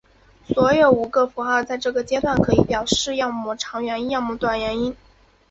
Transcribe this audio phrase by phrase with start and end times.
[0.47, 4.97] 所有五个符号在这个阶段可以表示要么长元音要么短元音。